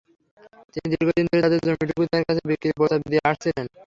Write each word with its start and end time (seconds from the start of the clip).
তিনি 0.73 0.87
দীর্ঘদিন 0.93 1.25
ধরে 1.27 1.43
তাঁদের 1.43 1.61
জমিটুকু 1.65 2.01
তাঁর 2.11 2.27
কাছে 2.27 2.41
বিক্রির 2.49 2.77
প্রস্তাব 2.77 2.99
দিয়ে 3.05 3.27
আসছিলেন। 3.29 3.65